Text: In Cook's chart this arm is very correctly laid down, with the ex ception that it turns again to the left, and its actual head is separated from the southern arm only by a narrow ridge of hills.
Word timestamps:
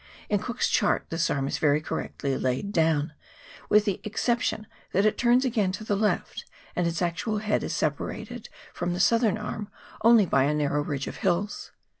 In 0.29 0.39
Cook's 0.39 0.67
chart 0.67 1.05
this 1.11 1.29
arm 1.29 1.47
is 1.47 1.59
very 1.59 1.79
correctly 1.79 2.35
laid 2.35 2.71
down, 2.71 3.13
with 3.69 3.85
the 3.85 4.01
ex 4.03 4.25
ception 4.25 4.65
that 4.93 5.05
it 5.05 5.15
turns 5.15 5.45
again 5.45 5.71
to 5.73 5.83
the 5.83 5.95
left, 5.95 6.43
and 6.75 6.87
its 6.87 7.03
actual 7.03 7.37
head 7.37 7.61
is 7.63 7.75
separated 7.75 8.49
from 8.73 8.93
the 8.93 8.99
southern 8.99 9.37
arm 9.37 9.69
only 10.03 10.25
by 10.25 10.45
a 10.45 10.55
narrow 10.55 10.81
ridge 10.81 11.05
of 11.05 11.17
hills. 11.17 11.71